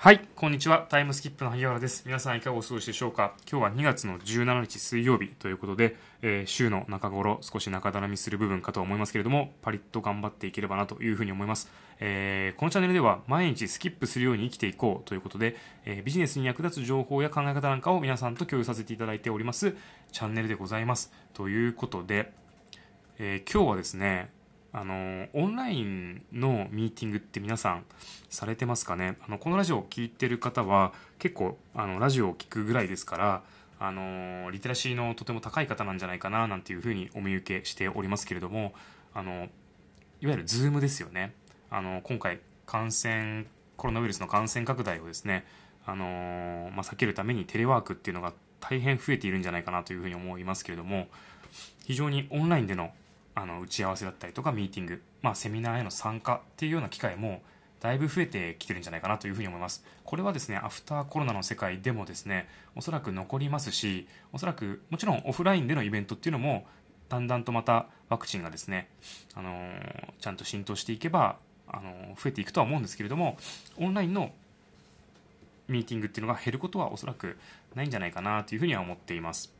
[0.00, 0.86] はい、こんにちは。
[0.88, 2.04] タイムスキップの萩原です。
[2.06, 3.34] 皆さんいかがお過ごしでしょうか？
[3.50, 11.68] 今日は2月の17日水曜日ということで、えー週の中頃少し中だらみする部分かと思いますけれども、パリッと頑張っていければなというふうに思います。
[11.98, 19.74] えーこのチャンネルでは毎日スキップするように生きていこうということで、えービジネスに役立つ情報や考え方なんかを皆さんと共有させていただいております
[20.12, 21.12] チャンネルでございます。
[21.34, 22.32] ということで、
[23.18, 24.30] え今日はですね、
[24.72, 27.84] あのオンラインのミーティングって皆さん
[28.28, 29.16] されてますかね？
[29.26, 33.42] あのこのラジオを聴いてる方は結構あのラジオを聞くぐらいですから
[33.80, 38.74] あのリテラシーのとても高い方なんじゃないかななんていうふうにお見受けしておりますけれども
[39.14, 39.48] あの
[40.20, 41.34] いわゆる Zoom ですよね。
[41.70, 45.46] あの今回感染コロナウイルスの感染拡大をですね
[45.86, 51.06] あの、まあ、避けるためにテレワークっていうのが大変増えているんじゃないかなというふうに思いますけれども
[51.86, 52.90] 非常にオンラインでの
[53.38, 57.40] あの打ち合わせだったりとかミーティング、まあ、セミナーへの参加っていうような機会も
[57.80, 59.84] だいぶ増えてきてるんじゃないかなというふに思います。
[60.04, 66.66] これはですねアフターコロナの世界でもですねおそらく残りますしおそらくもちろんオフラインでのイベントっていうのも
[67.08, 68.88] だんだんとまたワクチンがですね、
[69.34, 71.36] あのーちゃんと浸透していけば、
[71.68, 73.36] あのー増えていくとは思うんですけれども
[73.76, 74.32] オンラインの
[75.68, 77.38] ミーティングっていうのが減ることはおそらく
[77.76, 79.52] ないんじゃないかなというふうには思っています。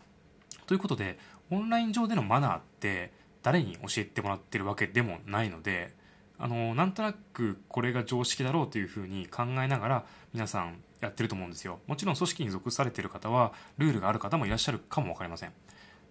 [0.66, 1.18] ということで
[1.50, 5.94] オンライン上でのマナーって誰に教えてもらってるわけでもないので
[6.38, 11.80] あのなんとなくこれが常識だろうというふうに考えながら皆さんやってると思うんですよ。
[11.86, 15.52] もちろん組織に属されてる方はルールがある方もいらっしゃるかも分かりません。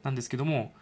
[0.04, 0.74] なんですけども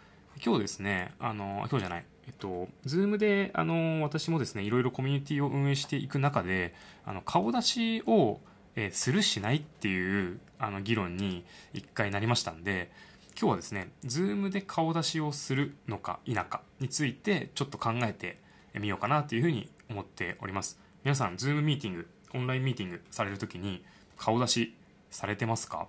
[0.44, 6.74] 今日ですねあの今日じゃないえっと、Zoom であの私もですねいろいろコミュニティを運営していく中で
[7.04, 8.40] あの顔出しを、
[8.74, 12.90] えするしないっていうあの議論に一回なりましたんで
[13.38, 18.38] 今日はですね Zoom で顔出しをするのか否かについてちょっと考えて
[18.80, 20.78] みようかなというふうに思っております。
[21.04, 23.84] 皆さん Zoom ミーティングオンラインミーティングされるときに
[24.16, 24.74] 顔出し
[25.10, 25.86] されてますか？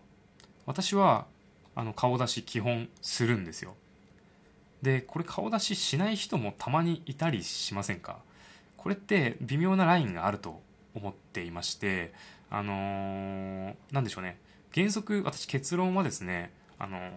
[0.65, 1.25] 私は
[1.73, 3.75] あの顔出し基本するんですよ。
[4.81, 8.19] でこれ顔出ししない人もたまにいたりしませんか？
[8.75, 10.61] これって微妙なラインがあると
[10.93, 12.13] 思っていまして
[12.49, 14.37] あのーなんでしょうね。
[14.73, 17.11] 原則私結論はですねあの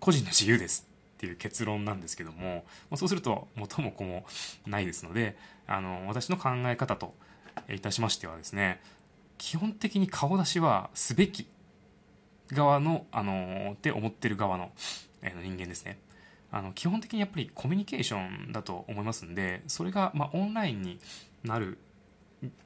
[0.00, 4.24] 個人の自由ですっていう結論なんですけどもまそうすると元も子も
[4.66, 7.14] ないですのであの私の考え方と
[7.68, 8.80] いたしましてはですね
[9.38, 11.46] 基本的に顔出しはすべき
[12.52, 14.70] 側のあのって思ってる側の
[15.22, 15.98] えー人間ですね。
[16.52, 20.98] あの基本的にやっぱりコミュニケーションだと思いますんでそれがまオンラインに
[21.44, 21.78] なる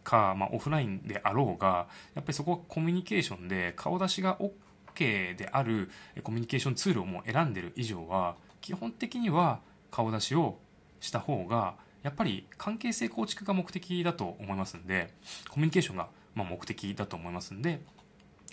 [0.03, 4.53] か、まあ、オフラインであろうがやっぱりそこはコミュニケーションで顔出しが OK
[5.01, 5.91] である
[6.23, 9.61] コミュニケーションツールをもう選んでる以上は基本的には
[9.91, 10.59] 顔出しを
[11.01, 15.13] した方がやっぱり関係性構築が目的だと思いますんで
[15.49, 17.81] コミュニケーションがま目的だと思いますんで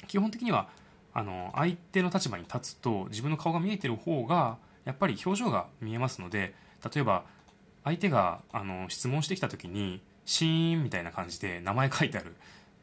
[0.07, 0.69] 基本的には
[1.13, 6.53] あの相手の立場に立つと自分の顔が見えてる方がやっぱり表情が見えますので
[6.94, 7.24] 例えば
[7.84, 12.35] 相手があの質問してきた時にシーンみたいな感じで名前書いてある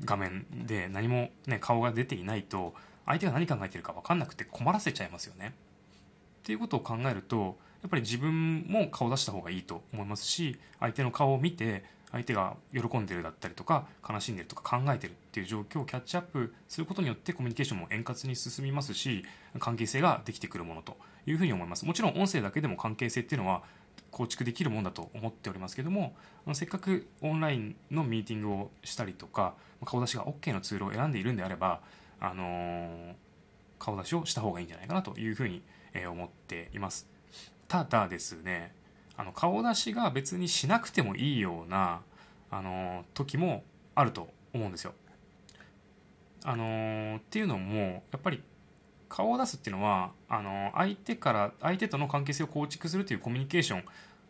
[0.04, 2.74] 画面で何も、ね、顔が出ていないと
[3.08, 5.54] 相手が何考えてるか分かんなくて困らせちゃいますよね。
[6.42, 19.24] っていうことを考えるとやっぱり自分も顔出した方がいいと思いますし相手の顔を見て相手が喜んでるだったりとか悲しんでるとか考えてるっていう状況をキャッチアップすることによってコミュニケーションも円滑に進みますし
[19.58, 23.62] 関係性ができてくるものというふうに思いますもちろん音声だけでも関係性っていうのは
[24.10, 26.14] 構築できるものだと思っておりますけども
[26.54, 29.54] せっかくオンラインのミーティングをしたりとか
[29.84, 31.80] 顔出しが OK のツールを選んでいるんであれば、
[32.20, 33.14] あのー
[33.78, 35.62] 顔出しをした方がいいんじゃないかなというふうに、
[35.94, 37.08] えー思っています。
[37.68, 38.74] ただですね
[39.16, 42.00] あの顔出しが別にしなくてもいいような、
[42.50, 43.62] あのー時も
[43.94, 44.94] あると思うんですよ。
[46.44, 48.42] あのーっていうのもやっぱり
[49.08, 53.84] 顔を出すっていうのはあの相手から相手との関係性を構築するというコミュニケーション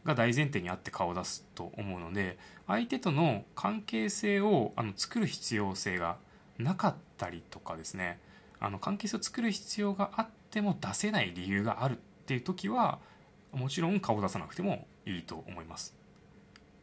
[0.04, 6.16] が大前提にあって顔を出すと思うので相手との関係性をあの作る必要性が
[6.58, 8.18] なかったりとかですね
[8.60, 11.96] あの関係性を作る必要があっても出せない理由があるっ
[12.26, 12.98] ていう時は
[13.52, 15.94] もちろん顔を出さなくてもいいと思います。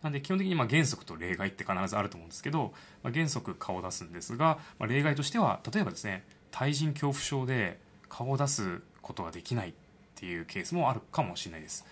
[0.01, 9.74] なんで基本的にまあ原則と例外って必ずあると思うんですけど、まあ、原則顔を出すんですが、まあ、例外としては例えばですね対人恐怖症で顔を出すことができないっ
[10.16, 11.86] ていうケースもあるかもしれないです。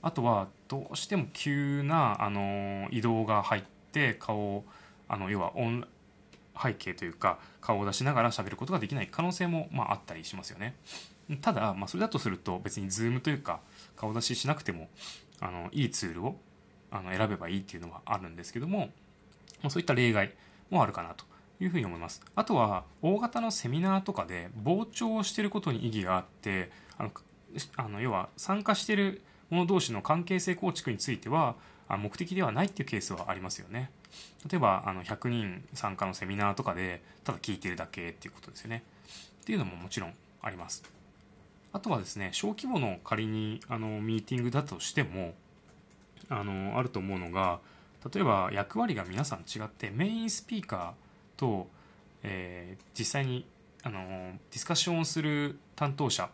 [0.00, 3.62] あとはどうしても急なあの移動が入っ
[3.92, 4.64] て顔を
[5.08, 5.86] あの要はオン
[6.60, 10.74] 背景というか顔を出しながら喋ることができない可能性もまああったりしますよね。
[11.40, 13.60] ただ、まあ、それだとすると別に Zoom というか
[13.96, 14.88] 顔出ししなくても
[15.40, 16.36] あのいいツールを
[16.90, 18.88] あの選べばいいっていうのはあるんですけども
[19.62, 20.32] まあそういった例外
[20.70, 21.24] もあるかなと
[21.60, 22.22] いうふうに思います。
[22.34, 27.10] あとは大型のセミナーとかで傍聴をしていることに意義があってあの
[27.76, 31.56] あの要は参加している者同士の関係性構築については
[31.96, 33.90] 目的ではないっていうケースはありますよね。
[34.50, 38.82] 例えばあの100人参加のセミナーとかでただ聞いてるだけっていうことですよね。
[39.42, 40.82] っていうのももちろんあります。
[41.72, 45.34] あとはですね小規模の仮にあのミーティングだとしても
[46.28, 47.60] あのあると思うのが
[48.12, 51.68] 例えば役割が皆さん違ってメインスピーカーと、
[52.22, 53.44] えー、実際に
[53.82, 56.28] あのディスカッションをする担当者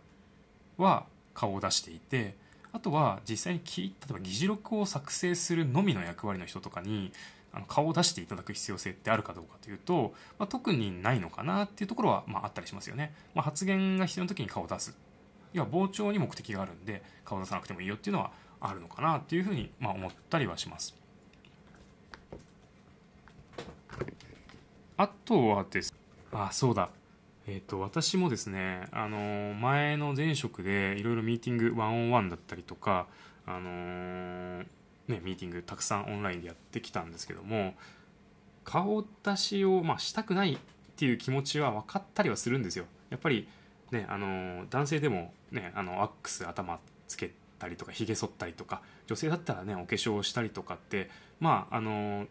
[0.79, 1.05] は
[1.35, 2.35] 顔を出していて
[2.75, 7.13] あとは実際に例えば議事録を作成するのみの役割の人とかに
[7.53, 14.97] あの顔を出していただく必要性ってあるかどうかというと、まあ、特にないのかなっていうところは、まあ、あったりしますよね、まあ、発言が必要な時に顔を出す。
[15.53, 20.97] 要は傍聴に目的があるんで顔を出さなくてもいいよっていうのはあるのかなっていうふうに、まあ、思ったりはします。
[24.97, 25.95] あとはです。
[26.33, 26.91] あそうだ。
[27.47, 33.07] えーと、私もですね、あの前の前職でいろいろミーティングワンオンワンだったりとか、
[33.47, 34.67] あのー、
[35.09, 37.75] ね、ミーティングたくさんオンラインでやってきたんですけども
[38.65, 40.59] 顔出しを、まあ、したくないっ
[40.97, 42.87] ていう気持ちは分かったりはするんですよ。
[43.11, 43.47] やっぱり、
[43.91, 52.27] ね、あの男性でも、ね、あのアックス頭つけたりとかひげ剃ったりとか女性だったらねお化粧したりとかってまああの、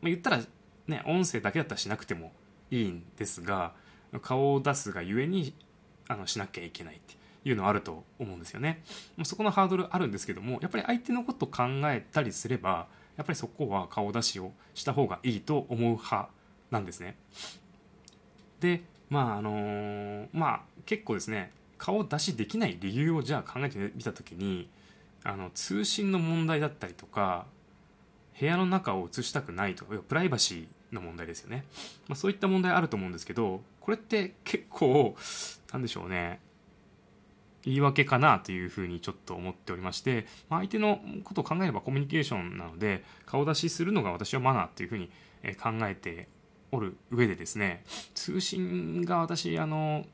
[0.00, 0.40] まあ、言ったら
[0.86, 2.32] ね音声だけだったらしなくても
[2.70, 3.72] いいんですが
[4.20, 5.54] 顔を出すがゆえに
[6.08, 8.82] あのしなきゃいけないっていうのはあると思うんですよね。
[9.24, 16.28] そこのハードルあるんですけどもやっぱり相手のこと考えたりすればやっぱりそこは顔出しをした方がいいと思う派
[16.70, 17.16] なんですね。
[18.60, 24.68] でまああのー、まあ結構ですね顔出しできない理由をじゃあ考えてみた時に
[25.22, 27.46] あの通信の問題だったりとか
[28.38, 31.64] 部屋の中を映したくないとかプライバシーの問題ですよね、
[32.08, 35.14] まあ、そういった問題あると思うんですけどこれって結構
[35.70, 36.40] なんでしょうね。
[37.64, 45.10] 言い訳かなというふうにちょっと思っておりまして、まあ、相手のことを考えればコミュニケーションなので顔出しするのが私はマナーというふうに
[45.62, 46.28] 考えて
[46.72, 47.84] おる上でですね
[48.14, 50.04] 通信が私あの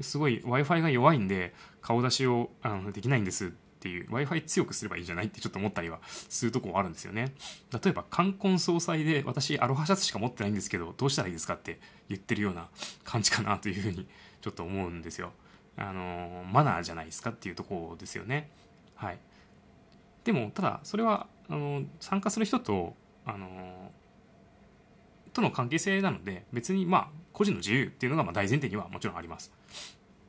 [0.00, 3.52] すごい w i f i が弱いんで顔出しをあのできないんです。
[3.80, 7.32] っていう w i f i 強くすればいいじゃないってちょっと思ったりはするとこあるんですよね。
[7.72, 11.80] 例えば冠婚葬祭で私アロハシャツしか持ってないんですけどどうしたらいいですかって
[12.10, 12.68] 言ってるような
[13.04, 14.06] 感じかなというふうに
[14.42, 15.32] ちょっと思うんですよ。
[15.78, 18.50] あのマナーじゃないですかっていうとこですよね。
[18.96, 19.18] はい。
[20.24, 22.94] でもただそれはあの参加する人と
[23.24, 23.90] あの
[25.32, 29.50] との関係性なので別にまあ個人の自由っていうのがま大前提にはもちろんあります。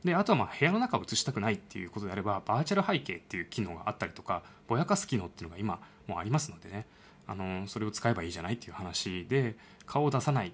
[0.04, 6.86] であとはまあ部屋の中を映したくないっていうことであればバーチャル背景っていう機能があったりとかぼやかす機能っていうのが今もうありますのでね。
[7.28, 9.56] あのそれを使えばいいじゃないっていう話で
[9.86, 10.54] 顔を出さない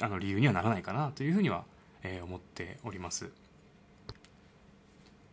[0.00, 1.64] あの理由にはならないかなというふうには、
[2.02, 3.30] えー、思っております。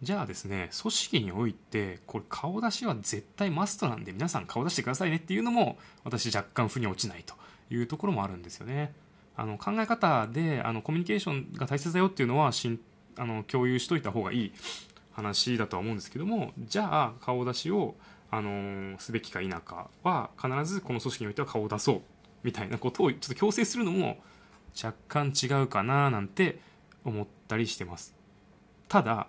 [0.03, 7.33] じゃあですね組織においてこれ顔出しは絶対マストなんで皆さん顔出してくださいねっていうのも私若干腑に落ちないと
[7.71, 8.93] いうところもあるんですよね。
[9.35, 12.79] あの考え方であのコミュニケーションが大切だよっていうのは浸
[13.17, 14.53] あの共有しといた方がいい
[15.11, 17.95] 話だとは思うんですけどもじゃあ顔出しを
[18.29, 22.01] あのすべきか否かは必ずこの組織においては顔を出そう
[22.43, 24.17] みたいなことをちょっと強制するのも
[24.81, 26.59] 若干違うかななんて
[27.03, 28.13] 思ったりしてます。
[28.87, 29.27] ただ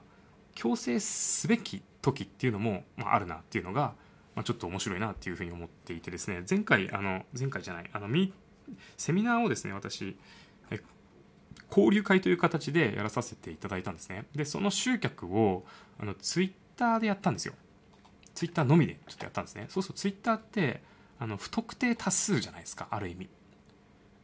[0.54, 3.94] 強制すべき時っていうのも、まあ、あるなっていうのが、
[4.34, 8.08] まあ、ちょっと面白いなっていうふうに思っていてですね前回あの前回じゃないあの
[8.96, 10.16] セミナーをですね私
[11.70, 14.24] 交流会という形でやらさせていただいたんですね。
[14.34, 15.64] でその集客を
[16.00, 17.54] あのツイッターでやったんですよ。
[18.34, 19.66] ツイッターのみでちょっとやったんですね。
[19.68, 20.82] そうするとツイッターって
[21.18, 23.28] あの不特定多数じゃないですかある意味。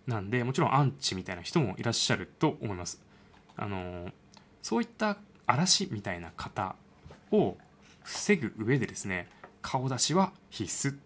[0.07, 3.03] なんでもちろんアンチみたいな人もいらっしゃると思います。
[3.57, 4.11] あの
[4.63, 6.77] そういった嵐みたいな方
[7.31, 7.57] を
[8.03, 9.29] 防ぐ上でですね
[9.63, 10.97] 顔出しは必須っ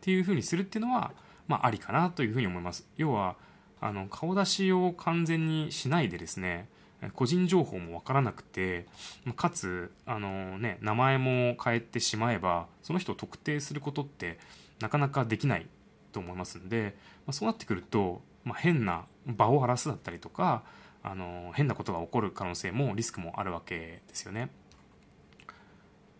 [0.00, 1.12] ていうふうにするっていうのは
[1.48, 2.86] まあありかなというふうに思います。
[2.96, 3.36] 要は
[3.84, 6.68] あの顔出しを完全にしないでですね
[7.12, 8.86] 個人情報も分からなくて
[9.36, 14.38] かつあの、ね、名前も変えてしまえばその人を特定することって
[14.80, 15.66] なかなかできない
[16.12, 20.62] と思いますんで、まあ、そうなってくると、まあ、変な場を荒らすだったりとか
[21.02, 24.48] あの変なことが起こる可能性もリスクもあるわけですよね。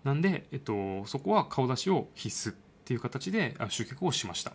[0.04, 2.54] なんで、えっと、そこは顔出しを必須
[2.85, 4.50] っていう形で集客をしました。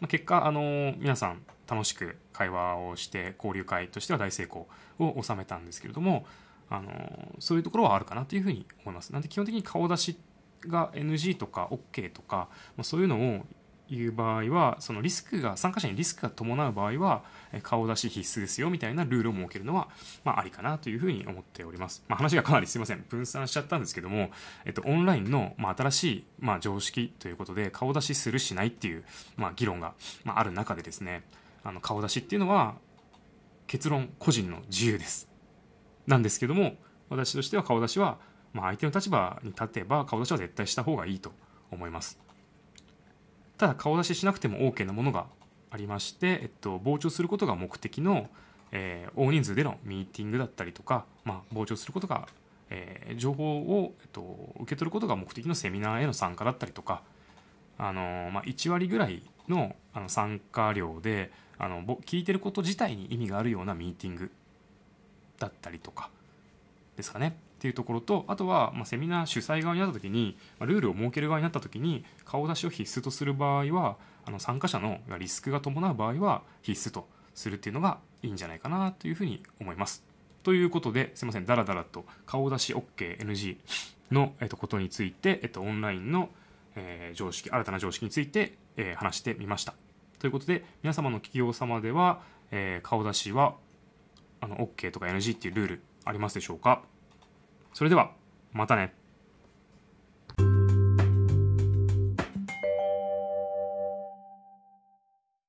[0.00, 4.66] まあ、結果、あの皆さん楽しく会話をして交流会としては大成功
[4.98, 6.26] を収めたんですけれども
[6.68, 6.90] あの
[7.38, 10.18] そういうところはあるかなというふうに思いますなんで基本的に顔出し
[10.66, 13.46] が NG とか OK とか、まあ、そういうのを
[13.90, 17.24] いう場合はそのリスクが参加者にリスクが伴う場合は
[17.62, 19.88] 顔出し必須ですよみたいなルールを設けるのは、
[20.24, 23.04] まあ、ありかなというふうに思っております、まあ、話がかなりすいません。
[23.08, 24.30] 分散しちゃったんですけども、
[24.64, 29.04] えっと、オンラインの、まあ、新しい、まあ、常識ということで顔出しするしないっていう、
[29.36, 29.94] まあ、議論が、
[30.24, 31.24] まあ、ある中でですね
[31.64, 32.76] あの顔出しっていうのは
[33.66, 35.28] 結論個人の自由です。
[36.06, 36.74] なんですけども
[37.08, 38.18] 私としては顔出しは、
[38.52, 41.32] まあ、相手の立場に立てば顔出しは絶対した方がいいと
[41.70, 42.29] 思います。
[43.60, 45.26] ただ顔出ししなくても OK なものが
[45.70, 48.30] ありまして、えっと、傍聴することが目的の、
[48.72, 52.26] えー、大人数でのミーティングだったりとか、まあ、傍聴することが、
[52.70, 57.02] えー、情報を、えっと、受け取ることが目的のセミナーへの参加だったりとか、
[57.76, 64.30] あのー、まあ、1割ぐらいのあの参加料であの聞いてること自体に意味があるようなミーティング
[65.38, 66.08] だったりとか
[66.96, 67.36] ですかね。
[67.60, 80.02] っていうところとあとは、ま、セミナー主催側になった時に、ま、ルールを設ける側になった時に顔出しを必須とする場合はあの参加者のリスクが伴う場合は必須とするっていうのがいいんじゃないかなというふうに思います。
[80.42, 83.58] ということですいませんだらだらと顔出し OKNG
[84.10, 86.30] の、えっと、ことについて、えっと、オンラインの、
[86.76, 89.74] えー、常識新たな常識について、えー、話してみました。
[90.18, 93.54] ということで皆様の企業様では、えー、顔出しは
[94.40, 96.82] あの OK とか NG っていうルールありますでしょうか？
[97.72, 98.12] それでは
[98.52, 98.94] またね。